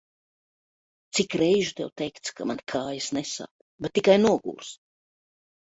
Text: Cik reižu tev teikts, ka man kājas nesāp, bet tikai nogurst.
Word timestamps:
Cik 1.19 1.35
reižu 1.41 1.75
tev 1.81 1.91
teikts, 2.03 2.33
ka 2.41 2.49
man 2.53 2.63
kājas 2.75 3.11
nesāp, 3.21 3.55
bet 3.87 3.97
tikai 4.01 4.19
nogurst. 4.27 4.85